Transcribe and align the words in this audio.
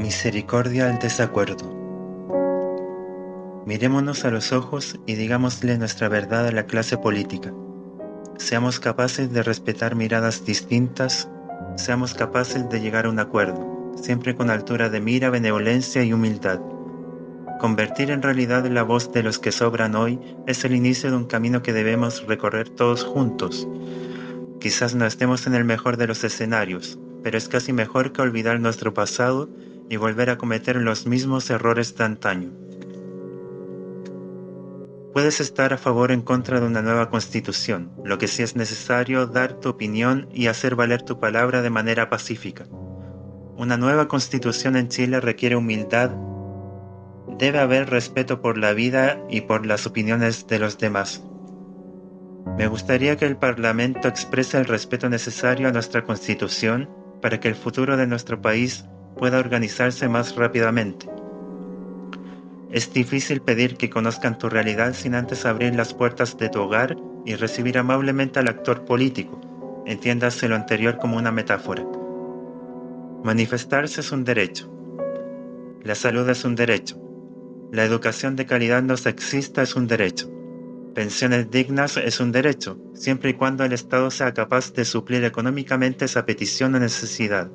Misericordia 0.00 0.88
al 0.88 0.98
desacuerdo. 0.98 1.76
Mirémonos 3.66 4.24
a 4.24 4.30
los 4.30 4.50
ojos 4.50 4.98
y 5.04 5.14
digámosle 5.14 5.76
nuestra 5.76 6.08
verdad 6.08 6.46
a 6.46 6.52
la 6.52 6.64
clase 6.64 6.96
política. 6.96 7.52
Seamos 8.38 8.80
capaces 8.80 9.30
de 9.30 9.42
respetar 9.42 9.94
miradas 9.94 10.46
distintas, 10.46 11.28
seamos 11.76 12.14
capaces 12.14 12.66
de 12.70 12.80
llegar 12.80 13.04
a 13.04 13.10
un 13.10 13.18
acuerdo, 13.18 13.92
siempre 13.94 14.34
con 14.34 14.48
altura 14.48 14.88
de 14.88 15.02
mira, 15.02 15.28
benevolencia 15.28 16.02
y 16.02 16.14
humildad. 16.14 16.60
Convertir 17.60 18.10
en 18.10 18.22
realidad 18.22 18.64
la 18.66 18.82
voz 18.82 19.12
de 19.12 19.22
los 19.22 19.38
que 19.38 19.52
sobran 19.52 19.94
hoy 19.94 20.18
es 20.46 20.64
el 20.64 20.74
inicio 20.74 21.10
de 21.10 21.18
un 21.18 21.26
camino 21.26 21.60
que 21.60 21.74
debemos 21.74 22.26
recorrer 22.26 22.70
todos 22.70 23.04
juntos. 23.04 23.68
Quizás 24.60 24.94
no 24.94 25.04
estemos 25.04 25.46
en 25.46 25.54
el 25.54 25.66
mejor 25.66 25.98
de 25.98 26.06
los 26.06 26.24
escenarios, 26.24 26.98
pero 27.22 27.36
es 27.36 27.48
casi 27.48 27.74
mejor 27.74 28.12
que 28.12 28.22
olvidar 28.22 28.60
nuestro 28.60 28.94
pasado 28.94 29.50
y 29.90 29.96
volver 29.96 30.30
a 30.30 30.38
cometer 30.38 30.76
los 30.76 31.06
mismos 31.06 31.50
errores 31.50 31.96
de 31.96 32.04
antaño. 32.04 32.52
Puedes 35.12 35.40
estar 35.40 35.72
a 35.72 35.78
favor 35.78 36.12
o 36.12 36.14
en 36.14 36.22
contra 36.22 36.60
de 36.60 36.66
una 36.66 36.80
nueva 36.80 37.10
constitución, 37.10 37.90
lo 38.04 38.16
que 38.16 38.28
sí 38.28 38.44
es 38.44 38.54
necesario 38.54 39.26
dar 39.26 39.54
tu 39.54 39.68
opinión 39.68 40.28
y 40.32 40.46
hacer 40.46 40.76
valer 40.76 41.02
tu 41.02 41.18
palabra 41.18 41.60
de 41.60 41.70
manera 41.70 42.08
pacífica. 42.08 42.66
Una 43.56 43.76
nueva 43.76 44.06
constitución 44.06 44.76
en 44.76 44.88
Chile 44.88 45.20
requiere 45.20 45.56
humildad, 45.56 46.12
debe 47.36 47.58
haber 47.58 47.90
respeto 47.90 48.40
por 48.40 48.56
la 48.56 48.72
vida 48.72 49.20
y 49.28 49.40
por 49.40 49.66
las 49.66 49.86
opiniones 49.86 50.46
de 50.46 50.60
los 50.60 50.78
demás. 50.78 51.24
Me 52.56 52.68
gustaría 52.68 53.16
que 53.16 53.26
el 53.26 53.36
Parlamento 53.36 54.06
exprese 54.06 54.56
el 54.58 54.66
respeto 54.66 55.08
necesario 55.08 55.66
a 55.66 55.72
nuestra 55.72 56.04
constitución 56.04 56.88
para 57.20 57.40
que 57.40 57.48
el 57.48 57.56
futuro 57.56 57.96
de 57.96 58.06
nuestro 58.06 58.40
país 58.40 58.84
pueda 59.20 59.38
organizarse 59.38 60.08
más 60.08 60.34
rápidamente. 60.34 61.06
Es 62.70 62.90
difícil 62.90 63.42
pedir 63.42 63.76
que 63.76 63.90
conozcan 63.90 64.38
tu 64.38 64.48
realidad 64.48 64.94
sin 64.94 65.14
antes 65.14 65.44
abrir 65.44 65.74
las 65.74 65.92
puertas 65.92 66.38
de 66.38 66.48
tu 66.48 66.60
hogar 66.60 66.96
y 67.26 67.34
recibir 67.34 67.76
amablemente 67.76 68.38
al 68.38 68.48
actor 68.48 68.86
político. 68.86 69.38
Entiéndase 69.84 70.48
lo 70.48 70.56
anterior 70.56 70.96
como 70.96 71.18
una 71.18 71.32
metáfora. 71.32 71.84
Manifestarse 73.22 74.00
es 74.00 74.10
un 74.10 74.24
derecho. 74.24 74.72
La 75.82 75.96
salud 75.96 76.26
es 76.30 76.46
un 76.46 76.54
derecho. 76.54 76.98
La 77.72 77.84
educación 77.84 78.36
de 78.36 78.46
calidad 78.46 78.82
no 78.82 78.96
sexista 78.96 79.60
es 79.60 79.76
un 79.76 79.86
derecho. 79.86 80.30
Pensiones 80.94 81.50
dignas 81.50 81.98
es 81.98 82.20
un 82.20 82.32
derecho, 82.32 82.78
siempre 82.94 83.30
y 83.30 83.34
cuando 83.34 83.64
el 83.64 83.74
Estado 83.74 84.10
sea 84.10 84.32
capaz 84.32 84.72
de 84.72 84.86
suplir 84.86 85.24
económicamente 85.24 86.06
esa 86.06 86.24
petición 86.24 86.74
o 86.74 86.80
necesidad 86.80 87.50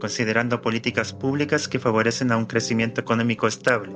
considerando 0.00 0.60
políticas 0.60 1.12
públicas 1.12 1.68
que 1.68 1.78
favorecen 1.78 2.32
a 2.32 2.36
un 2.36 2.46
crecimiento 2.46 3.00
económico 3.00 3.46
estable, 3.46 3.94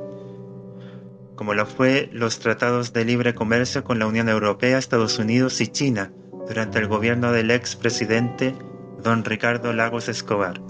como 1.34 1.54
lo 1.54 1.66
fue 1.66 2.08
los 2.12 2.38
tratados 2.38 2.92
de 2.92 3.04
libre 3.04 3.34
comercio 3.34 3.82
con 3.82 3.98
la 3.98 4.06
Unión 4.06 4.28
Europea, 4.28 4.78
Estados 4.78 5.18
Unidos 5.18 5.60
y 5.60 5.66
China 5.66 6.12
durante 6.46 6.78
el 6.78 6.86
gobierno 6.86 7.32
del 7.32 7.50
ex 7.50 7.74
presidente 7.74 8.54
don 9.02 9.24
Ricardo 9.24 9.72
Lagos 9.72 10.08
Escobar. 10.08 10.60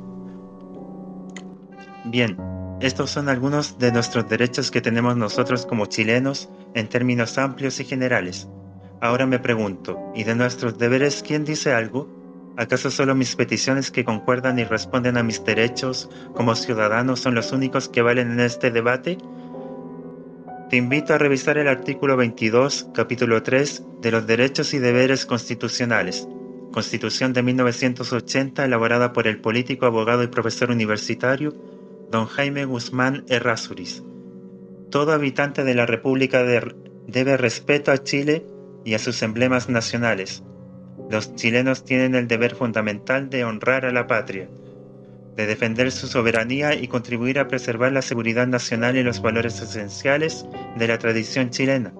Bien, 2.05 2.37
estos 2.81 3.11
son 3.11 3.29
algunos 3.29 3.79
de 3.79 3.93
nuestros 3.93 4.29
derechos 4.29 4.71
que 4.71 4.81
tenemos 4.81 5.17
nosotros 5.17 5.67
como 5.67 5.87
chilenos 5.87 6.49
en 6.75 6.89
términos 6.89 7.39
amplios 7.39 7.81
y 7.81 7.85
generales. 7.85 8.49
Ahora 9.01 9.27
me 9.27 9.39
pregunto, 9.39 10.13
¿y 10.15 10.25
de 10.25 10.35
nuestros 10.35 10.79
deberes 10.79 11.23
quién 11.27 11.45
dice 11.45 11.73
algo? 11.73 12.09
¿Acaso 12.57 12.91
solo 12.91 13.17
mis 13.17 13.35
peticiones 13.35 13.91
que 13.91 14.05
concuerdan 14.05 14.61
y 14.61 14.65
responden 14.65 15.17
a 15.17 15.25
mis 15.25 15.45
derechos 15.45 16.09
como 16.35 16.55
ciudadanos 16.55 17.19
son 17.19 17.35
los 17.35 17.51
únicos 17.51 17.89
que 17.89 18.01
valen 18.01 18.31
en 18.31 18.41
este 18.41 18.71
debate? 18.71 19.19
Te 20.71 20.77
invito 20.77 21.15
a 21.15 21.19
revisar 21.19 21.59
el 21.59 21.67
artículo 21.67 22.17
22, 22.17 22.91
capítulo 22.95 23.43
3 23.43 23.83
de 24.03 24.11
los 24.13 24.27
Derechos 24.29 24.73
y 24.73 24.79
Deberes 24.79 25.27
Constitucionales, 25.27 26.29
Constitución 26.73 27.33
de 27.33 27.43
1980 27.43 28.65
elaborada 28.65 29.13
por 29.13 29.27
el 29.27 29.41
político, 29.41 29.87
abogado 29.87 30.23
y 30.23 30.29
profesor 30.29 30.71
universitario 30.71 31.55
don 32.11 32.27
Jaime 32.27 32.65
Guzmán 32.67 33.25
Errázuriz. 33.29 34.05
Todo 34.91 35.13
habitante 35.13 35.65
de 35.65 35.75
la 35.75 35.87
República 35.87 36.45
debe 36.45 37.37
respeto 37.37 37.91
a 37.91 37.99
Chile 37.99 38.47
y 38.85 38.95
a 38.95 39.01
sus 39.01 39.23
emblemas 39.23 39.69
nacionales, 39.69 40.45
los 41.11 41.35
chilenos 41.35 41.85
tienen 41.85 42.15
el 42.15 42.29
deber 42.29 42.55
fundamental 42.55 43.31
de 43.31 43.45
honrar 43.45 43.85
a 43.85 43.93
la 43.93 44.07
patria, 44.07 44.49
de 45.37 45.47
defender 45.47 45.91
su 45.91 46.07
soberanía 46.07 46.75
y 46.75 46.89
contribuir 46.89 47.39
a 47.39 47.49
preservar 47.49 47.93
la 47.93 48.03
seguridad 48.03 48.47
nacional 48.47 48.97
y 48.97 49.03
los 49.03 49.21
valores 49.21 49.61
esenciales 49.61 50.47
de 50.77 50.89
la 50.89 50.99
tradición 50.99 51.51
chilena. 51.51 51.93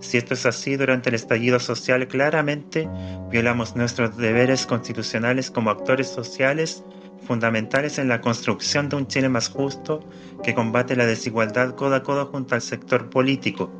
Si 0.00 0.18
esto 0.18 0.34
es 0.34 0.46
así, 0.46 0.76
durante 0.76 1.10
el 1.10 1.14
estallido 1.14 1.60
social 1.60 2.08
claramente 2.08 2.88
violamos 3.30 3.76
nuestros 3.76 4.16
deberes 4.16 4.66
constitucionales 4.66 5.50
como 5.50 5.70
actores 5.70 6.08
sociales 6.08 6.82
fundamentales 7.26 7.98
en 7.98 8.08
la 8.08 8.20
construcción 8.20 8.88
de 8.88 8.96
un 8.96 9.06
Chile 9.06 9.28
más 9.28 9.48
justo 9.48 10.00
que 10.42 10.54
combate 10.54 10.96
la 10.96 11.06
desigualdad 11.06 11.76
codo 11.76 11.94
a 11.94 12.02
codo 12.02 12.26
junto 12.26 12.54
al 12.54 12.62
sector 12.62 13.08
político. 13.10 13.70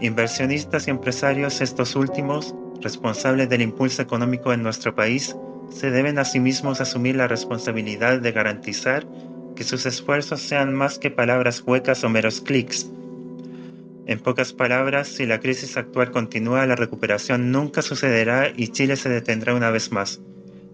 Inversionistas 0.00 0.88
y 0.88 0.90
empresarios, 0.90 1.60
estos 1.60 1.94
últimos, 1.94 2.54
responsables 2.80 3.48
del 3.48 3.62
impulso 3.62 4.02
económico 4.02 4.52
en 4.52 4.62
nuestro 4.62 4.94
país, 4.94 5.36
se 5.70 5.90
deben 5.90 6.18
a 6.18 6.24
sí 6.24 6.40
mismos 6.40 6.80
asumir 6.80 7.16
la 7.16 7.28
responsabilidad 7.28 8.20
de 8.20 8.32
garantizar 8.32 9.06
que 9.54 9.64
sus 9.64 9.86
esfuerzos 9.86 10.40
sean 10.40 10.74
más 10.74 10.98
que 10.98 11.10
palabras 11.10 11.62
huecas 11.66 12.02
o 12.04 12.08
meros 12.08 12.40
clics. 12.40 12.90
En 14.06 14.18
pocas 14.18 14.52
palabras, 14.52 15.08
si 15.08 15.26
la 15.26 15.38
crisis 15.38 15.76
actual 15.76 16.10
continúa, 16.10 16.66
la 16.66 16.74
recuperación 16.76 17.52
nunca 17.52 17.82
sucederá 17.82 18.50
y 18.56 18.68
Chile 18.68 18.96
se 18.96 19.08
detendrá 19.08 19.54
una 19.54 19.70
vez 19.70 19.92
más. 19.92 20.20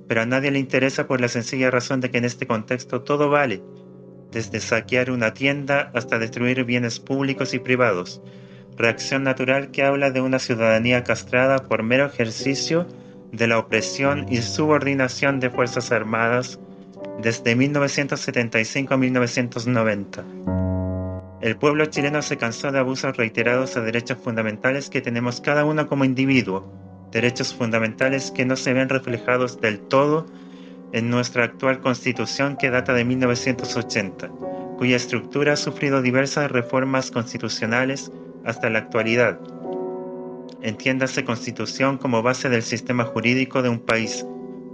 Pero 0.09 0.22
a 0.22 0.27
nadie 0.27 0.50
le 0.50 0.59
interesa 0.59 1.06
por 1.06 1.21
la 1.21 1.28
sencilla 1.28 1.71
razón 1.71 2.00
de 2.00 2.11
que 2.11 2.19
en 2.19 2.25
este 2.25 2.47
contexto 2.47 3.03
todo 3.03 3.28
vale, 3.28 3.62
desde 4.31 4.61
saquear 4.61 5.11
una 5.11 5.34
tienda 5.34 5.91
hasta 5.95 6.19
destruir 6.19 6.65
bienes 6.65 7.00
públicos 7.00 7.53
y 7.55 7.59
privados, 7.59 8.22
reacción 8.77 9.23
natural 9.23 9.71
que 9.71 9.83
habla 9.83 10.11
de 10.11 10.21
una 10.21 10.39
ciudadanía 10.39 11.03
castrada 11.03 11.59
por 11.59 11.83
mero 11.83 12.07
ejercicio 12.07 12.87
de 13.33 13.47
la 13.47 13.59
opresión 13.59 14.27
y 14.31 14.39
subordinación 14.39 15.41
de 15.41 15.51
Fuerzas 15.51 15.93
Armadas 15.93 16.59
desde 17.23 17.57
1975 17.57 18.95
a 18.95 18.97
1990. 18.97 20.25
El 21.41 21.57
pueblo 21.57 21.87
chileno 21.87 22.23
se 22.23 22.37
cansó 22.37 22.73
de 22.73 22.79
abusos 22.79 23.17
reiterados 23.17 23.77
a 23.77 23.81
derechos 23.81 24.19
fundamentales 24.19 24.91
que 24.91 25.01
tenemos 25.01 25.41
cada 25.41 25.65
uno 25.65 25.87
como 25.87 26.05
individuo, 26.05 26.71
derechos 27.13 27.55
fundamentales 27.55 28.31
que 28.31 28.45
no 28.45 28.57
se 28.57 28.73
ven 28.73 28.89
reflejados 28.89 29.61
del 29.61 29.81
todo 29.81 30.27
en 30.93 31.11
nuestra 31.11 31.45
actual 31.45 31.81
constitución 31.81 32.57
que 32.57 32.71
data 32.71 32.95
de 32.95 33.05
1980, 33.05 34.29
cuya 34.79 34.97
estructura 34.97 35.55
ha 35.55 35.57
sufrido 35.57 36.03
diversas 36.03 36.51
reformas 36.51 37.11
constitucionales 37.11 38.11
hasta 38.47 38.71
la 38.71 38.78
actualidad. 38.78 39.39
Entiéndase 40.63 41.25
constitución 41.25 41.98
como 41.98 42.22
base 42.22 42.48
del 42.48 42.63
sistema 42.63 43.04
jurídico 43.04 43.60
de 43.60 43.69
un 43.69 43.81
país, 43.81 44.25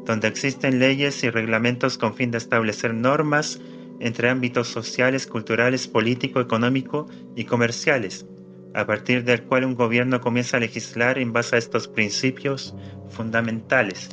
donde 0.05 0.29
existen 0.29 0.79
leyes 0.79 1.25
y 1.25 1.31
reglamentos 1.31 1.99
con 1.99 2.15
fin 2.15 2.31
de 2.31 2.39
establecer 2.39 2.95
normas 2.95 3.61
entre 3.99 4.29
ámbitos 4.29 4.69
sociales, 4.69 5.27
culturales, 5.27 5.89
político, 5.89 6.41
económico 6.41 7.09
y 7.35 7.45
comerciales, 7.45 8.27
a 8.75 8.87
partir 8.87 9.25
del 9.25 9.43
cual 9.45 9.65
un 9.65 9.75
gobierno 9.75 10.21
comienza 10.21 10.57
a 10.57 10.61
legislar 10.61 11.19
en 11.19 11.33
base 11.33 11.57
a 11.57 11.59
estos 11.59 11.89
principios 11.89 12.75
fundamentales. 13.11 14.11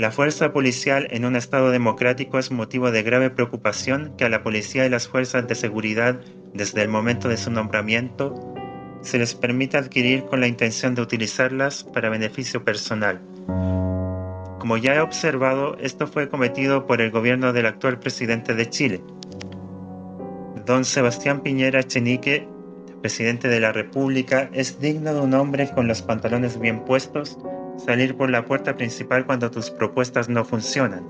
La 0.00 0.10
fuerza 0.10 0.54
policial 0.54 1.08
en 1.10 1.26
un 1.26 1.36
Estado 1.36 1.70
democrático 1.70 2.38
es 2.38 2.50
motivo 2.50 2.90
de 2.90 3.02
grave 3.02 3.28
preocupación 3.28 4.14
que 4.16 4.24
a 4.24 4.30
la 4.30 4.42
policía 4.42 4.86
y 4.86 4.88
las 4.88 5.06
fuerzas 5.06 5.46
de 5.46 5.54
seguridad, 5.54 6.18
desde 6.54 6.80
el 6.80 6.88
momento 6.88 7.28
de 7.28 7.36
su 7.36 7.50
nombramiento, 7.50 8.54
se 9.02 9.18
les 9.18 9.34
permita 9.34 9.76
adquirir 9.76 10.24
con 10.24 10.40
la 10.40 10.46
intención 10.46 10.94
de 10.94 11.02
utilizarlas 11.02 11.84
para 11.84 12.08
beneficio 12.08 12.64
personal. 12.64 13.20
Como 14.58 14.78
ya 14.78 14.94
he 14.94 15.00
observado, 15.00 15.76
esto 15.78 16.06
fue 16.06 16.30
cometido 16.30 16.86
por 16.86 17.02
el 17.02 17.10
gobierno 17.10 17.52
del 17.52 17.66
actual 17.66 17.98
presidente 17.98 18.54
de 18.54 18.70
Chile, 18.70 19.02
don 20.64 20.86
Sebastián 20.86 21.42
Piñera 21.42 21.82
Chenique, 21.82 22.48
presidente 23.02 23.48
de 23.48 23.60
la 23.60 23.72
República, 23.72 24.48
es 24.54 24.80
digno 24.80 25.12
de 25.12 25.20
un 25.20 25.34
hombre 25.34 25.70
con 25.74 25.88
los 25.88 26.00
pantalones 26.00 26.58
bien 26.58 26.86
puestos 26.86 27.36
salir 27.84 28.16
por 28.16 28.30
la 28.30 28.44
puerta 28.44 28.76
principal 28.76 29.26
cuando 29.26 29.50
tus 29.50 29.70
propuestas 29.70 30.28
no 30.28 30.44
funcionan. 30.44 31.06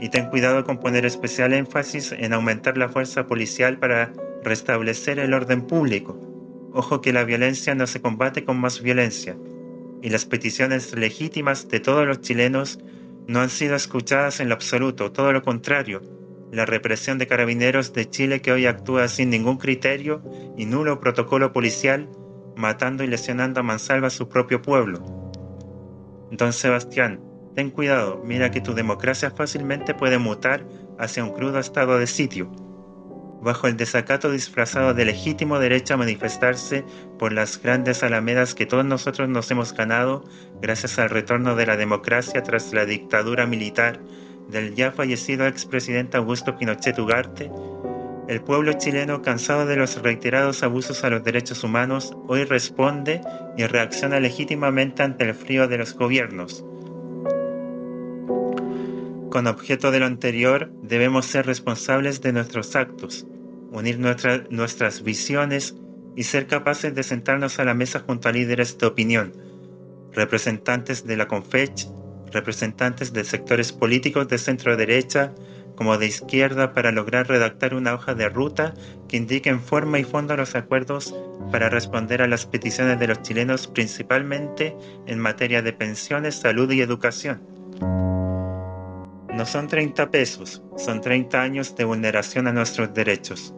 Y 0.00 0.10
ten 0.10 0.28
cuidado 0.28 0.64
con 0.64 0.78
poner 0.78 1.06
especial 1.06 1.54
énfasis 1.54 2.12
en 2.12 2.32
aumentar 2.32 2.76
la 2.76 2.88
fuerza 2.88 3.26
policial 3.26 3.78
para 3.78 4.12
restablecer 4.44 5.18
el 5.18 5.32
orden 5.32 5.62
público. 5.62 6.20
Ojo 6.72 7.00
que 7.00 7.12
la 7.12 7.24
violencia 7.24 7.74
no 7.74 7.86
se 7.86 8.02
combate 8.02 8.44
con 8.44 8.58
más 8.58 8.82
violencia. 8.82 9.36
Y 10.02 10.10
las 10.10 10.26
peticiones 10.26 10.94
legítimas 10.94 11.68
de 11.68 11.80
todos 11.80 12.06
los 12.06 12.20
chilenos 12.20 12.78
no 13.26 13.40
han 13.40 13.50
sido 13.50 13.74
escuchadas 13.74 14.40
en 14.40 14.50
lo 14.50 14.54
absoluto, 14.54 15.10
todo 15.10 15.32
lo 15.32 15.42
contrario. 15.42 16.02
la 16.52 16.64
represión 16.64 17.18
de 17.18 17.26
carabineros 17.26 17.92
de 17.92 18.08
Chile 18.08 18.40
que 18.40 18.52
hoy 18.52 18.66
actúa 18.66 19.08
sin 19.08 19.30
ningún 19.30 19.58
criterio 19.58 20.22
y 20.56 20.64
nulo 20.64 21.00
protocolo 21.00 21.52
policial, 21.52 22.08
matando 22.54 23.02
y 23.02 23.08
lesionando 23.08 23.60
a 23.60 23.62
mansalva 23.64 24.06
a 24.06 24.10
su 24.10 24.28
propio 24.28 24.62
pueblo. 24.62 25.25
Don 26.30 26.52
Sebastián, 26.52 27.20
ten 27.54 27.70
cuidado, 27.70 28.22
mira 28.24 28.50
que 28.50 28.60
tu 28.60 28.74
democracia 28.74 29.30
fácilmente 29.30 29.94
puede 29.94 30.18
mutar 30.18 30.64
hacia 30.98 31.24
un 31.24 31.32
crudo 31.32 31.58
estado 31.58 31.98
de 31.98 32.06
sitio 32.06 32.50
bajo 33.46 33.68
el 33.68 33.76
desacato 33.76 34.30
disfrazado 34.30 34.92
de 34.92 35.04
legítimo 35.04 35.58
derecho 35.60 35.94
a 35.94 35.98
manifestarse 35.98 36.84
por 37.16 37.32
las 37.32 37.62
grandes 37.62 38.02
alamedas 38.02 38.54
que 38.54 38.66
todos 38.66 38.84
nosotros 38.84 39.28
nos 39.28 39.50
hemos 39.50 39.72
ganado 39.72 40.24
gracias 40.60 40.98
al 40.98 41.10
retorno 41.10 41.54
de 41.54 41.66
la 41.66 41.76
democracia 41.76 42.42
tras 42.42 42.72
la 42.72 42.84
dictadura 42.84 43.46
militar 43.46 44.00
del 44.48 44.74
ya 44.74 44.90
fallecido 44.90 45.46
expresidente 45.46 46.16
Augusto 46.16 46.56
Pinochet 46.56 46.98
Ugarte, 46.98 47.50
el 48.28 48.40
pueblo 48.40 48.72
chileno, 48.72 49.22
cansado 49.22 49.66
de 49.66 49.76
los 49.76 50.02
reiterados 50.02 50.62
abusos 50.62 51.04
a 51.04 51.10
los 51.10 51.22
derechos 51.22 51.62
humanos, 51.62 52.16
hoy 52.26 52.44
responde 52.44 53.20
y 53.56 53.64
reacciona 53.64 54.18
legítimamente 54.18 55.02
ante 55.02 55.24
el 55.24 55.34
frío 55.34 55.68
de 55.68 55.78
los 55.78 55.94
gobiernos. 55.94 56.64
Con 59.30 59.46
objeto 59.46 59.90
de 59.92 60.00
lo 60.00 60.06
anterior, 60.06 60.72
debemos 60.82 61.26
ser 61.26 61.46
responsables 61.46 62.20
de 62.20 62.32
nuestros 62.32 62.74
actos, 62.74 63.26
unir 63.70 63.98
nuestras 63.98 65.02
visiones 65.02 65.76
y 66.16 66.24
ser 66.24 66.46
capaces 66.46 66.94
de 66.94 67.02
sentarnos 67.02 67.60
a 67.60 67.64
la 67.64 67.74
mesa 67.74 68.00
junto 68.00 68.28
a 68.28 68.32
líderes 68.32 68.76
de 68.78 68.86
opinión, 68.86 69.34
representantes 70.12 71.06
de 71.06 71.16
la 71.16 71.28
CONFECH, 71.28 71.88
representantes 72.32 73.12
de 73.12 73.22
sectores 73.24 73.72
políticos 73.72 74.26
de 74.28 74.38
centro 74.38 74.76
derecha 74.76 75.32
como 75.76 75.98
de 75.98 76.06
izquierda 76.06 76.72
para 76.72 76.90
lograr 76.90 77.28
redactar 77.28 77.74
una 77.74 77.94
hoja 77.94 78.14
de 78.14 78.28
ruta 78.28 78.74
que 79.08 79.16
indique 79.16 79.50
en 79.50 79.60
forma 79.60 79.98
y 79.98 80.04
fondo 80.04 80.36
los 80.36 80.54
acuerdos 80.54 81.14
para 81.52 81.68
responder 81.68 82.22
a 82.22 82.26
las 82.26 82.46
peticiones 82.46 82.98
de 82.98 83.06
los 83.06 83.22
chilenos 83.22 83.68
principalmente 83.68 84.76
en 85.06 85.18
materia 85.18 85.62
de 85.62 85.72
pensiones, 85.72 86.34
salud 86.36 86.70
y 86.72 86.80
educación. 86.80 87.40
No 89.32 89.44
son 89.44 89.68
30 89.68 90.10
pesos, 90.10 90.62
son 90.78 91.02
30 91.02 91.40
años 91.40 91.76
de 91.76 91.84
vulneración 91.84 92.46
a 92.46 92.52
nuestros 92.52 92.94
derechos. 92.94 93.54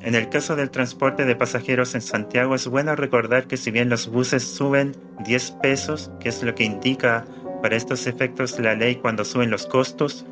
En 0.00 0.14
el 0.14 0.28
caso 0.28 0.56
del 0.56 0.70
transporte 0.70 1.24
de 1.24 1.36
pasajeros 1.36 1.94
en 1.94 2.02
Santiago 2.02 2.54
es 2.54 2.66
bueno 2.66 2.94
recordar 2.96 3.46
que 3.46 3.56
si 3.56 3.70
bien 3.70 3.88
los 3.88 4.06
buses 4.06 4.42
suben 4.42 4.94
10 5.24 5.50
pesos, 5.62 6.10
que 6.20 6.30
es 6.30 6.42
lo 6.42 6.54
que 6.54 6.64
indica 6.64 7.26
para 7.62 7.76
estos 7.76 8.06
efectos 8.06 8.58
la 8.58 8.74
ley 8.74 8.96
cuando 8.96 9.24
suben 9.24 9.50
los 9.50 9.66
costos, 9.66 10.26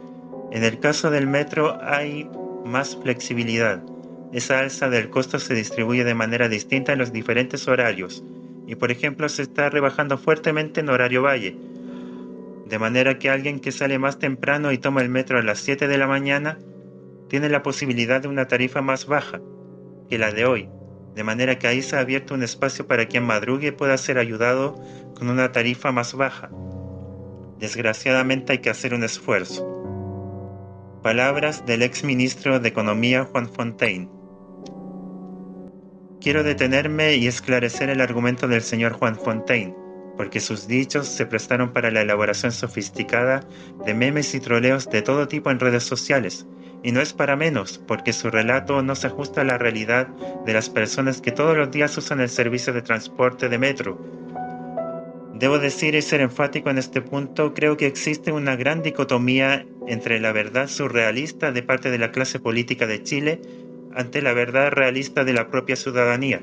en 0.53 0.65
el 0.65 0.79
caso 0.81 1.11
del 1.11 1.27
metro 1.27 1.79
hay 1.83 2.29
más 2.67 2.95
flexibilidad. 2.97 3.83
Esa 4.35 4.59
alza 4.59 4.91
del 4.91 5.09
costo 5.09 5.39
se 5.39 5.55
distribuye 5.55 6.05
de 6.05 6.15
manera 6.15 6.47
distinta 6.51 6.93
en 6.93 6.99
los 6.99 7.11
diferentes 7.11 7.67
horarios 7.69 8.23
y 8.67 8.75
por 8.75 8.91
ejemplo 8.91 9.31
se 9.31 9.43
está 9.43 9.71
rebajando 9.71 10.19
fuertemente 10.19 10.81
en 10.81 10.91
horario 10.91 11.23
valle, 11.23 11.57
de 12.67 12.79
manera 12.79 13.19
que 13.19 13.31
alguien 13.31 13.61
que 13.61 13.73
sale 13.73 13.99
más 13.99 14.19
temprano 14.19 14.73
y 14.73 14.79
toma 14.79 15.01
el 15.01 15.09
metro 15.09 15.39
a 15.39 15.43
las 15.43 15.59
7 15.61 15.89
de 15.89 15.97
la 15.97 16.07
mañana 16.07 16.59
tiene 17.31 17.49
la 17.49 17.63
posibilidad 17.63 18.21
de 18.21 18.29
una 18.29 18.47
tarifa 18.47 18.83
más 18.83 19.07
baja 19.07 19.41
que 20.11 20.19
la 20.19 20.33
de 20.33 20.45
hoy, 20.45 20.69
de 21.15 21.25
manera 21.25 21.59
que 21.59 21.67
ahí 21.67 21.81
se 21.81 21.97
ha 21.97 22.01
abierto 22.01 22.35
un 22.35 22.43
espacio 22.43 22.87
para 22.87 23.07
quien 23.07 23.25
madrugue 23.25 23.73
pueda 23.73 23.97
ser 23.97 24.19
ayudado 24.19 24.79
con 25.15 25.31
una 25.31 25.51
tarifa 25.51 25.93
más 25.93 26.13
baja. 26.13 26.51
Desgraciadamente 27.59 28.53
hay 28.53 28.59
que 28.59 28.69
hacer 28.69 28.93
un 28.93 29.03
esfuerzo. 29.03 29.72
Palabras 31.03 31.67
del 31.67 31.83
ex 31.83 32.05
ministro 32.05 32.61
de 32.61 32.69
Economía 32.69 33.25
Juan 33.25 33.49
Fontaine. 33.49 34.09
Quiero 36.21 36.45
detenerme 36.45 37.17
y 37.17 37.27
esclarecer 37.27 37.91
el 37.91 38.01
argumento 38.01 38.47
del 38.47 38.63
señor 38.63 38.93
Juan 38.93 39.17
Fontaine, 39.17 39.75
porque 40.17 40.39
sus 40.39 40.69
dichos 40.69 41.09
se 41.09 41.27
prestaron 41.27 41.73
para 41.73 41.91
la 41.91 42.03
elaboración 42.03 42.53
sofisticada 42.53 43.41
de 43.85 43.95
memes 43.95 44.33
y 44.37 44.39
troleos 44.39 44.89
de 44.91 45.03
todo 45.03 45.27
tipo 45.27 45.51
en 45.51 45.59
redes 45.59 45.83
sociales, 45.83 46.47
y 46.85 46.93
no 46.93 47.01
es 47.01 47.13
para 47.13 47.35
menos, 47.35 47.83
porque 47.89 48.13
su 48.13 48.31
relato 48.31 48.81
no 48.81 48.95
se 48.95 49.09
ajusta 49.09 49.41
a 49.41 49.45
la 49.45 49.59
realidad 49.59 50.07
de 50.47 50.53
las 50.53 50.71
personas 50.71 51.21
que 51.21 51.33
todos 51.33 51.57
los 51.57 51.73
días 51.73 51.99
usan 51.99 52.21
el 52.21 52.29
servicio 52.29 52.73
de 52.73 52.83
transporte 52.83 53.49
de 53.49 53.59
metro, 53.59 53.99
Debo 55.43 55.59
decir 55.59 55.97
y 55.97 56.03
ser 56.03 56.21
enfático 56.21 56.71
en 56.71 56.79
este 56.79 57.03
punto, 57.03 57.53
creo 57.53 57.77
que 57.77 57.89
existe 57.89 58.31
una 58.31 58.55
gran 58.55 58.81
dicotomía 58.81 59.67
entre 59.88 60.20
la 60.20 60.32
verdad 60.32 60.69
surrealista 60.69 61.52
de 61.52 61.62
parte 61.62 61.90
de 61.90 61.99
la 61.99 62.12
clase 62.12 62.38
política 62.38 62.87
de 62.87 63.02
Chile 63.02 63.40
ante 63.94 64.23
la 64.23 64.32
verdad 64.32 64.70
realista 64.70 65.25
de 65.25 65.32
la 65.32 65.50
propia 65.50 65.76
ciudadanía. 65.76 66.40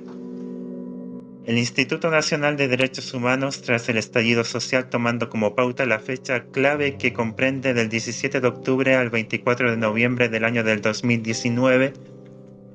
El 1.46 1.58
Instituto 1.58 2.12
Nacional 2.12 2.58
de 2.58 2.68
Derechos 2.68 3.14
Humanos, 3.14 3.64
tras 3.64 3.90
el 3.90 3.98
estallido 3.98 4.44
social 4.44 4.90
tomando 4.90 5.30
como 5.30 5.56
pauta 5.56 5.86
la 5.86 6.00
fecha 6.00 6.44
clave 6.52 6.98
que 6.98 7.12
comprende 7.12 7.74
del 7.74 7.90
17 7.90 8.40
de 8.40 8.48
octubre 8.48 8.96
al 8.96 9.10
24 9.10 9.72
de 9.72 9.78
noviembre 9.78 10.30
del 10.30 10.44
año 10.44 10.64
del 10.64 10.82
2019, 10.82 11.94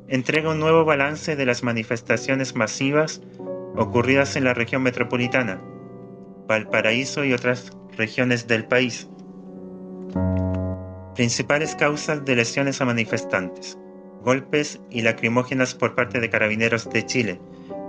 entrega 0.09 0.51
un 0.51 0.59
nuevo 0.59 0.85
balance 0.85 1.37
de 1.37 1.47
las 1.47 1.63
manifestaciones 1.63 2.57
masivas 2.57 3.23
ocurridas 3.77 4.35
en 4.35 4.45
la 4.45 4.55
región 4.55 4.83
metropolitana 4.83 5.61
Valparaíso 6.47 7.25
y 7.25 7.33
otras 7.33 7.71
regiones 7.97 8.47
del 8.47 8.67
país. 8.67 9.09
Principales 11.15 11.77
causas 11.77 12.25
de 12.25 12.35
lesiones 12.35 12.81
a 12.81 12.85
manifestantes. 12.85 13.79
Golpes 14.23 14.81
y 14.91 15.03
lacrimógenas 15.03 15.75
por 15.75 15.95
parte 15.95 16.19
de 16.19 16.29
carabineros 16.29 16.91
de 16.91 17.07
Chile. 17.07 17.41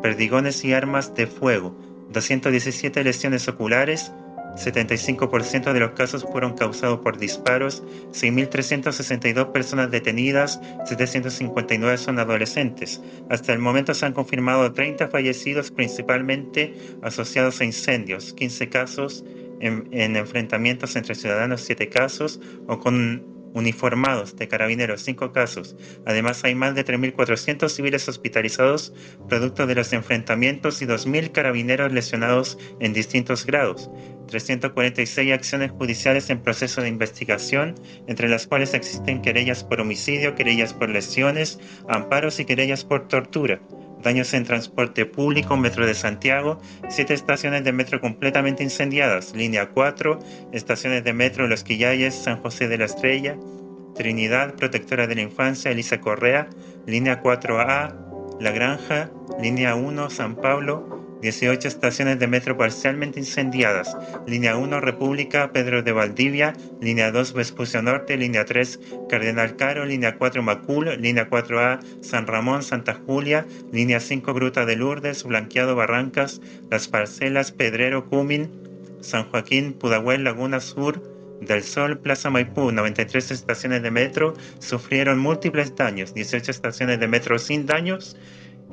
Perdigones 0.04 0.64
y 0.64 0.74
armas 0.74 1.16
de 1.16 1.26
fuego. 1.26 1.76
217 2.12 3.04
lesiones 3.04 3.48
oculares 3.48 4.12
75% 4.56 5.74
de 5.74 5.80
los 5.80 5.92
casos 5.92 6.24
fueron 6.24 6.56
causados 6.56 7.00
por 7.00 7.18
disparos, 7.18 7.84
6.362 8.12 9.52
personas 9.52 9.92
detenidas, 9.92 10.60
759 10.86 11.98
son 11.98 12.20
adolescentes. 12.20 13.02
Hasta 13.30 13.54
el 13.54 13.60
momento 13.60 13.94
se 13.94 14.06
han 14.06 14.14
confirmado 14.14 14.72
30 14.72 15.10
fallecidos 15.10 15.72
principalmente 15.72 16.74
asociados 17.02 17.60
a 17.60 17.66
incendios, 17.66 18.34
15 18.34 18.70
casos 18.70 19.26
en, 19.60 19.88
en 19.92 20.16
enfrentamientos 20.16 20.96
entre 20.96 21.16
ciudadanos, 21.16 21.62
7 21.62 21.90
casos 21.90 22.40
o 22.68 22.80
con 22.80 23.36
uniformados 23.56 24.36
de 24.36 24.50
carabineros, 24.50 25.02
5 25.02 25.32
casos. 25.32 25.76
Además, 26.06 26.44
hay 26.44 26.54
más 26.54 26.76
de 26.76 26.86
3.400 26.86 27.70
civiles 27.70 28.08
hospitalizados 28.08 28.94
producto 29.30 29.66
de 29.66 29.76
los 29.76 29.94
enfrentamientos 29.94 30.82
y 30.82 30.86
2.000 30.86 31.32
carabineros 31.32 31.92
lesionados 31.94 32.60
en 32.82 32.94
distintos 32.94 33.46
grados. 33.46 33.90
346 34.28 35.32
acciones 35.32 35.72
judiciales 35.72 36.30
en 36.30 36.42
proceso 36.42 36.82
de 36.82 36.90
investigación, 36.90 37.76
entre 38.08 38.28
las 38.28 38.46
cuales 38.46 38.74
existen 38.74 39.22
querellas 39.22 39.64
por 39.64 39.80
homicidio, 39.80 40.36
querellas 40.36 40.74
por 40.74 40.90
lesiones, 40.90 41.60
amparos 41.88 42.40
y 42.40 42.46
querellas 42.46 42.84
por 42.84 43.08
tortura 43.08 43.62
daños 44.02 44.34
en 44.34 44.44
transporte 44.44 45.06
público, 45.06 45.58
Metro 45.58 45.86
de 45.86 45.94
Santiago, 45.94 46.60
siete 46.90 47.14
estaciones 47.14 47.64
de 47.64 47.72
metro 47.72 48.00
completamente 48.00 48.64
incendiadas, 48.64 49.34
línea 49.36 49.70
4, 49.70 50.20
estaciones 50.52 51.04
de 51.04 51.14
metro 51.14 51.48
Los 51.48 51.64
Quillayes, 51.64 52.16
San 52.16 52.42
José 52.42 52.68
de 52.68 52.78
la 52.78 52.86
Estrella, 52.86 53.38
Trinidad, 53.96 54.56
Protectora 54.56 55.08
de 55.08 55.16
la 55.16 55.22
Infancia, 55.22 55.72
Elisa 55.72 56.00
Correa, 56.00 56.50
línea 56.86 57.24
4A, 57.24 57.96
La 58.40 58.52
Granja, 58.52 59.10
línea 59.42 59.76
1, 59.76 60.10
San 60.10 60.36
Pablo, 60.36 60.95
18 61.26 61.68
estaciones 61.68 62.20
de 62.20 62.28
metro 62.28 62.56
parcialmente 62.56 63.20
incendiadas. 63.20 63.98
Línea 64.28 64.58
1 64.58 64.80
República, 64.80 65.52
Pedro 65.52 65.82
de 65.82 65.92
Valdivia. 65.92 66.54
Línea 66.80 67.12
2 67.12 67.34
Vespucio 67.34 67.82
Norte. 67.82 68.16
Línea 68.16 68.46
3 68.46 68.80
Cardenal 69.10 69.56
Caro. 69.56 69.86
Línea 69.86 70.20
4 70.20 70.44
Macul. 70.44 71.02
Línea 71.02 71.28
4A 71.28 71.80
San 72.02 72.28
Ramón, 72.28 72.62
Santa 72.62 72.94
Julia. 72.94 73.48
Línea 73.72 74.00
5 74.00 74.36
Gruta 74.36 74.68
de 74.68 74.76
Lourdes. 74.76 75.24
Blanqueado 75.24 75.76
Barrancas. 75.76 76.42
Las 76.70 76.88
Parcelas, 76.88 77.52
Pedrero, 77.52 78.08
Cumin. 78.08 78.52
San 79.02 79.24
Joaquín, 79.32 79.74
Pudahuel, 79.74 80.24
Laguna 80.24 80.60
Sur. 80.60 81.02
Del 81.42 81.64
Sol, 81.64 81.98
Plaza 81.98 82.30
Maipú, 82.30 82.72
93 82.72 83.30
estaciones 83.30 83.84
de 83.84 83.92
metro 83.92 84.36
sufrieron 84.60 85.20
múltiples 85.20 85.76
daños, 85.76 86.14
18 86.14 86.50
estaciones 86.50 86.98
de 87.02 87.10
metro 87.10 87.38
sin 87.38 87.66
daños 87.66 88.16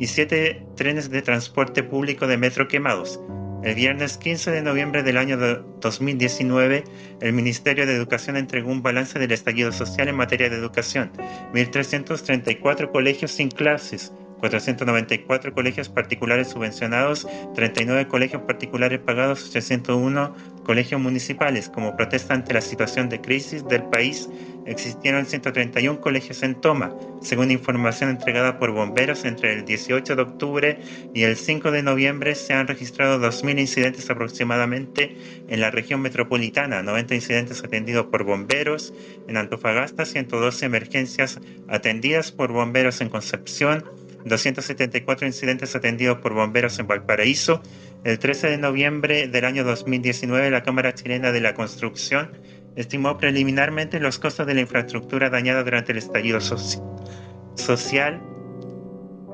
y 0.03 0.09
siete 0.09 0.67
trenes 0.75 1.11
de 1.11 1.23
transporte 1.23 1.85
público 1.85 2.27
de 2.27 2.37
metro 2.37 2.67
quemados. 2.67 3.21
El 3.63 3.77
viernes 3.77 4.19
15 4.19 4.51
de 4.51 4.61
noviembre 4.61 5.05
del 5.05 5.17
año 5.17 5.39
2019, 5.81 6.83
el 7.21 7.33
Ministerio 7.33 7.87
de 7.87 7.95
Educación 7.95 8.37
entregó 8.37 8.73
un 8.73 8.83
balance 8.83 9.21
del 9.21 9.31
estallido 9.31 9.71
social 9.71 10.09
en 10.09 10.17
materia 10.17 10.51
de 10.51 10.57
educación. 10.57 11.13
1.334 11.55 12.91
colegios 12.91 13.31
sin 13.31 13.49
clases, 13.49 14.13
494 14.43 15.55
colegios 15.55 15.89
particulares 15.89 16.49
subvencionados, 16.49 17.29
39 17.55 18.09
colegios 18.09 18.43
particulares 18.43 18.99
pagados, 18.99 19.49
801 19.49 20.35
colegios 20.65 21.01
municipales. 21.01 21.69
Como 21.69 21.97
protesta 21.97 22.35
ante 22.35 22.53
la 22.53 22.61
situación 22.61 23.09
de 23.09 23.21
crisis 23.21 23.65
del 23.69 23.85
país, 23.85 24.29
existieron 24.67 25.27
131 25.27 26.01
colegios 26.01 26.43
en 26.43 26.61
toma, 26.61 26.93
según 27.21 27.53
información 27.53 28.11
entregada 28.11 28.59
por 28.59 28.73
bomberos 28.73 29.25
entre 29.25 29.53
el 29.53 29.65
18 29.65 30.17
de 30.17 30.23
octubre 30.23 30.79
y 31.15 31.23
el 31.23 31.37
5 31.37 31.71
de 31.71 31.85
noviembre 31.85 32.35
se 32.35 32.53
han 32.53 32.67
registrado 32.67 33.21
2.000 33.21 33.61
incidentes 33.61 34.11
aproximadamente 34.11 35.17
en 35.47 35.61
la 35.61 35.71
región 35.71 36.01
metropolitana, 36.01 36.83
90 36.83 37.15
incidentes 37.15 37.63
atendidos 37.63 38.07
por 38.07 38.25
bomberos 38.25 38.93
en 39.29 39.37
Antofagasta, 39.37 40.05
112 40.05 40.67
emergencias 40.67 41.39
atendidas 41.69 42.33
por 42.33 42.51
bomberos 42.51 43.01
en 43.01 43.09
Concepción, 43.09 43.85
274 44.25 45.27
incidentes 45.27 45.75
atendidos 45.75 46.19
por 46.19 46.35
bomberos 46.35 46.79
en 46.79 46.87
Valparaíso. 46.87 47.63
El 48.05 48.19
13 48.19 48.51
de 48.51 48.59
noviembre 48.59 49.29
del 49.29 49.45
año 49.45 49.65
2019, 49.65 50.51
la 50.51 50.63
Cámara 50.63 50.95
Chilena 50.95 51.33
de 51.33 51.41
la 51.41 51.55
Construcción 51.55 52.31
estimó 52.77 53.19
preliminarmente 53.19 54.01
los 54.01 54.19
costos 54.19 54.47
de 54.47 54.55
la 54.55 54.61
infraestructura 54.61 55.31
dañada 55.31 55.63
durante 55.63 55.93
el 55.93 55.99
estallido 55.99 56.41
social 56.41 58.23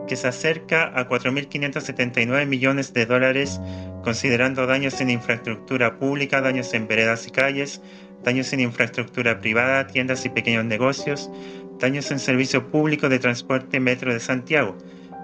que 0.09 0.16
se 0.16 0.26
acerca 0.26 0.90
a 0.99 1.09
4.579 1.09 2.47
millones 2.47 2.92
de 2.95 3.07
dólares, 3.07 3.61
considerando 4.02 4.66
daños 4.66 5.00
en 5.00 5.11
infraestructura 5.11 5.99
pública, 5.99 6.40
daños 6.40 6.73
en 6.75 6.88
veredas 6.88 7.26
y 7.26 7.30
calles, 7.30 7.83
daños 8.25 8.52
en 8.52 8.61
infraestructura 8.61 9.38
privada, 9.38 9.87
tiendas 9.87 10.25
y 10.25 10.30
pequeños 10.30 10.64
negocios, 10.64 11.30
daños 11.78 12.11
en 12.11 12.18
servicio 12.18 12.70
público 12.70 13.08
de 13.08 13.18
transporte 13.18 13.80
metro 13.80 14.12
de 14.12 14.20
Santiago. 14.20 14.76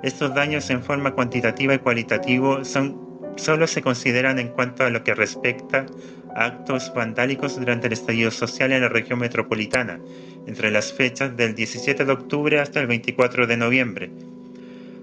Estos 0.03 0.35
daños 0.35 0.71
en 0.71 0.83
forma 0.83 1.13
cuantitativa 1.13 1.75
y 1.75 1.79
cualitativa 1.79 2.65
son, 2.65 3.01
solo 3.37 3.67
se 3.67 3.83
consideran 3.83 4.39
en 4.39 4.49
cuanto 4.49 4.85
a 4.85 4.91
lo 4.91 5.03
que 5.03 5.15
respecta 5.15 5.87
a 6.35 6.45
actos 6.45 6.93
vandálicos 6.95 7.59
durante 7.59 7.87
el 7.87 7.93
estallido 7.93 8.31
social 8.31 8.73
en 8.73 8.83
la 8.83 8.89
región 8.89 9.19
metropolitana, 9.19 10.01
entre 10.47 10.71
las 10.71 10.93
fechas 10.93 11.37
del 11.37 11.55
17 11.55 12.05
de 12.05 12.13
octubre 12.13 12.61
hasta 12.61 12.81
el 12.81 12.87
24 12.87 13.47
de 13.47 13.57
noviembre. 13.57 14.11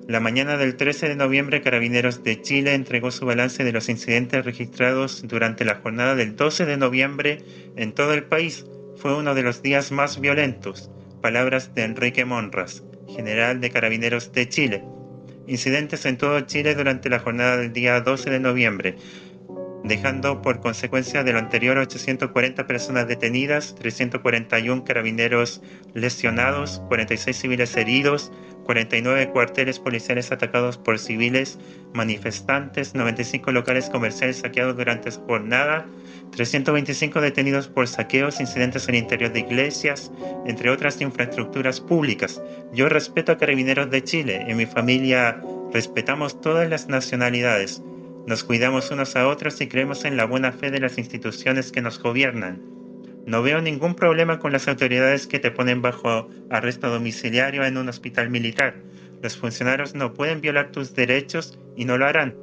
La 0.07 0.19
mañana 0.19 0.57
del 0.57 0.75
13 0.75 1.09
de 1.09 1.15
noviembre, 1.15 1.61
Carabineros 1.61 2.23
de 2.23 2.41
Chile 2.41 2.73
entregó 2.73 3.11
su 3.11 3.25
balance 3.25 3.63
de 3.63 3.71
los 3.71 3.87
incidentes 3.87 4.43
registrados 4.43 5.25
durante 5.25 5.63
la 5.63 5.75
jornada 5.75 6.15
del 6.15 6.35
12 6.35 6.65
de 6.65 6.77
noviembre 6.77 7.37
en 7.75 7.93
todo 7.93 8.13
el 8.13 8.23
país. 8.23 8.65
Fue 8.97 9.15
uno 9.15 9.35
de 9.35 9.43
los 9.43 9.61
días 9.61 9.91
más 9.91 10.19
violentos. 10.19 10.91
Palabras 11.21 11.75
de 11.75 11.83
Enrique 11.83 12.25
Monras, 12.25 12.83
general 13.07 13.61
de 13.61 13.69
Carabineros 13.69 14.31
de 14.33 14.49
Chile. 14.49 14.83
Incidentes 15.45 16.05
en 16.07 16.17
todo 16.17 16.39
Chile 16.41 16.73
durante 16.73 17.09
la 17.09 17.19
jornada 17.19 17.57
del 17.57 17.73
día 17.73 18.01
12 18.01 18.31
de 18.31 18.39
noviembre, 18.39 18.95
dejando 19.83 20.41
por 20.41 20.61
consecuencia 20.61 21.23
de 21.23 21.33
lo 21.33 21.39
anterior 21.39 21.77
840 21.77 22.65
personas 22.65 23.07
detenidas, 23.07 23.75
341 23.75 24.83
carabineros 24.83 25.61
lesionados, 25.93 26.81
46 26.87 27.37
civiles 27.37 27.77
heridos, 27.77 28.31
49 28.71 29.31
cuarteles 29.31 29.79
policiales 29.79 30.31
atacados 30.31 30.77
por 30.77 30.97
civiles 30.97 31.59
manifestantes, 31.93 32.95
95 32.95 33.51
locales 33.51 33.89
comerciales 33.89 34.37
saqueados 34.37 34.77
durante 34.77 35.09
esa 35.09 35.19
jornada, 35.23 35.85
325 36.31 37.19
detenidos 37.19 37.67
por 37.67 37.89
saqueos, 37.89 38.39
incidentes 38.39 38.87
en 38.87 38.95
el 38.95 39.01
interior 39.01 39.33
de 39.33 39.41
iglesias, 39.41 40.09
entre 40.45 40.69
otras 40.69 41.01
infraestructuras 41.01 41.81
públicas. 41.81 42.41
Yo 42.71 42.87
respeto 42.87 43.33
a 43.33 43.37
Carabineros 43.37 43.89
de 43.89 44.05
Chile. 44.05 44.45
En 44.47 44.55
mi 44.55 44.65
familia 44.65 45.41
respetamos 45.73 46.39
todas 46.39 46.69
las 46.69 46.87
nacionalidades. 46.87 47.83
Nos 48.25 48.45
cuidamos 48.45 48.89
unos 48.89 49.17
a 49.17 49.27
otros 49.27 49.59
y 49.59 49.67
creemos 49.67 50.05
en 50.05 50.15
la 50.15 50.23
buena 50.23 50.53
fe 50.53 50.71
de 50.71 50.79
las 50.79 50.97
instituciones 50.97 51.73
que 51.73 51.81
nos 51.81 52.01
gobiernan. 52.01 52.80
No 53.25 53.43
veo 53.43 53.61
ningún 53.61 53.95
problema 53.95 54.39
con 54.39 54.51
las 54.51 54.67
autoridades 54.67 55.27
que 55.27 55.39
te 55.39 55.51
ponen 55.51 55.81
bajo 55.81 56.29
arresto 56.49 56.89
domiciliario 56.89 57.63
en 57.63 57.77
un 57.77 57.89
hospital 57.89 58.29
militar. 58.29 58.75
Los 59.21 59.37
funcionarios 59.37 59.93
no 59.93 60.13
pueden 60.13 60.41
violar 60.41 60.71
tus 60.71 60.95
derechos 60.95 61.59
y 61.75 61.85
no 61.85 61.97
lo 61.97 62.07
harán. 62.07 62.35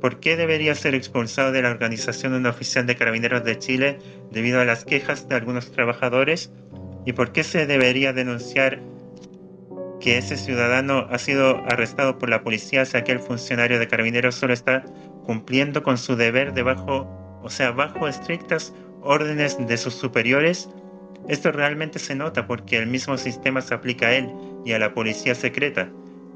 ¿Por 0.00 0.20
qué 0.20 0.36
debería 0.36 0.74
ser 0.74 0.94
expulsado 0.94 1.52
de 1.52 1.62
la 1.62 1.70
organización 1.70 2.34
un 2.34 2.46
oficial 2.46 2.86
de 2.86 2.96
carabineros 2.96 3.44
de 3.44 3.58
Chile 3.58 3.98
debido 4.32 4.60
a 4.60 4.64
las 4.64 4.84
quejas 4.84 5.28
de 5.28 5.36
algunos 5.36 5.70
trabajadores? 5.70 6.52
¿Y 7.06 7.12
por 7.12 7.32
qué 7.32 7.44
se 7.44 7.66
debería 7.66 8.12
denunciar 8.12 8.80
que 10.00 10.18
ese 10.18 10.36
ciudadano 10.36 11.06
ha 11.10 11.18
sido 11.18 11.64
arrestado 11.66 12.18
por 12.18 12.28
la 12.28 12.42
policía 12.42 12.84
si 12.84 12.96
aquel 12.96 13.20
funcionario 13.20 13.78
de 13.78 13.88
carabineros 13.88 14.34
solo 14.34 14.52
está 14.52 14.84
cumpliendo 15.24 15.82
con 15.82 15.96
su 15.96 16.16
deber 16.16 16.52
debajo, 16.52 17.08
o 17.42 17.48
sea, 17.48 17.70
bajo 17.70 18.06
estrictas 18.06 18.74
órdenes 19.04 19.56
de 19.64 19.76
sus 19.76 19.94
superiores, 19.94 20.68
esto 21.28 21.52
realmente 21.52 21.98
se 21.98 22.14
nota 22.14 22.46
porque 22.46 22.78
el 22.78 22.86
mismo 22.86 23.16
sistema 23.16 23.60
se 23.60 23.74
aplica 23.74 24.08
a 24.08 24.14
él 24.14 24.30
y 24.64 24.72
a 24.72 24.78
la 24.78 24.92
policía 24.92 25.34
secreta, 25.34 25.90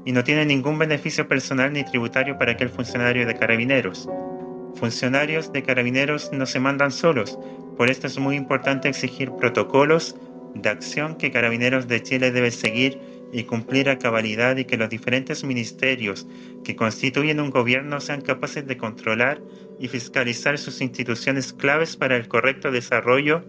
y 0.05 0.11
no 0.11 0.23
tiene 0.23 0.45
ningún 0.45 0.79
beneficio 0.79 1.27
personal 1.27 1.73
ni 1.73 1.83
tributario 1.83 2.37
para 2.37 2.53
aquel 2.53 2.69
funcionario 2.69 3.27
de 3.27 3.35
carabineros. 3.35 4.07
Funcionarios 4.75 5.51
de 5.51 5.63
carabineros 5.63 6.31
no 6.31 6.45
se 6.45 6.59
mandan 6.59 6.91
solos, 6.91 7.37
por 7.75 7.89
esto 7.89 8.07
es 8.07 8.17
muy 8.17 8.35
importante 8.35 8.89
exigir 8.89 9.31
protocolos 9.31 10.15
de 10.53 10.69
acción 10.69 11.15
que 11.15 11.31
Carabineros 11.31 11.87
de 11.87 12.01
Chile 12.01 12.31
debe 12.31 12.51
seguir 12.51 12.99
y 13.31 13.43
cumplir 13.43 13.89
a 13.89 13.99
cabalidad 13.99 14.57
y 14.57 14.65
que 14.65 14.77
los 14.77 14.89
diferentes 14.89 15.43
ministerios 15.43 16.27
que 16.63 16.75
constituyen 16.75 17.39
un 17.39 17.51
gobierno 17.51 18.01
sean 18.01 18.21
capaces 18.21 18.65
de 18.65 18.77
controlar 18.77 19.41
y 19.79 19.87
fiscalizar 19.87 20.57
sus 20.57 20.81
instituciones 20.81 21.53
claves 21.53 21.95
para 21.95 22.17
el 22.17 22.27
correcto 22.27 22.71
desarrollo 22.71 23.43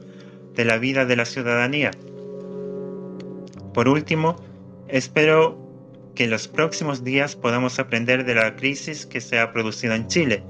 de 0.54 0.64
la 0.64 0.78
vida 0.78 1.04
de 1.04 1.16
la 1.16 1.24
ciudadanía. 1.24 1.90
Por 3.74 3.88
último, 3.88 4.36
espero 4.88 5.58
que 6.14 6.24
en 6.24 6.30
los 6.30 6.48
próximos 6.48 7.04
días 7.04 7.36
podamos 7.36 7.78
aprender 7.78 8.24
de 8.24 8.34
la 8.34 8.56
crisis 8.56 9.06
que 9.06 9.20
se 9.20 9.38
ha 9.38 9.52
producido 9.52 9.94
en 9.94 10.06
Chile 10.06 10.42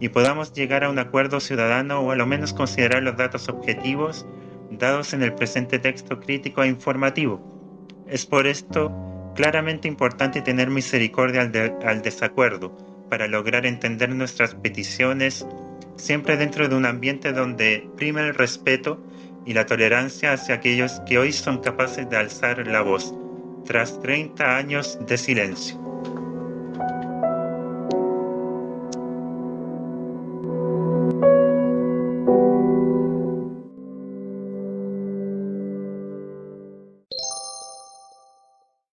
y 0.00 0.08
podamos 0.08 0.52
llegar 0.52 0.84
a 0.84 0.90
un 0.90 0.98
acuerdo 0.98 1.40
ciudadano 1.40 2.00
o 2.00 2.10
a 2.10 2.16
lo 2.16 2.26
menos 2.26 2.52
considerar 2.52 3.02
los 3.02 3.16
datos 3.16 3.48
objetivos 3.48 4.26
dados 4.70 5.12
en 5.12 5.22
el 5.22 5.34
presente 5.34 5.78
texto 5.78 6.20
crítico 6.20 6.62
e 6.62 6.68
informativo. 6.68 7.40
Es 8.06 8.24
por 8.24 8.46
esto 8.46 8.92
claramente 9.34 9.88
importante 9.88 10.42
tener 10.42 10.70
misericordia 10.70 11.42
al, 11.42 11.78
al 11.84 12.02
desacuerdo, 12.02 12.76
para 13.10 13.26
lograr 13.26 13.66
entender 13.66 14.08
nuestras 14.10 14.54
peticiones, 14.54 15.46
siempre 15.96 16.36
dentro 16.36 16.68
de 16.68 16.76
un 16.76 16.86
ambiente 16.86 17.32
donde 17.32 17.86
prima 17.96 18.20
el 18.20 18.34
respeto 18.34 19.02
y 19.44 19.52
la 19.52 19.66
tolerancia 19.66 20.32
hacia 20.32 20.54
aquellos 20.54 21.00
que 21.00 21.18
hoy 21.18 21.32
son 21.32 21.58
capaces 21.58 22.08
de 22.08 22.16
alzar 22.16 22.66
la 22.66 22.82
voz, 22.82 23.12
tras 23.66 24.00
30 24.00 24.56
años 24.56 24.98
de 25.06 25.18
silencio. 25.18 25.79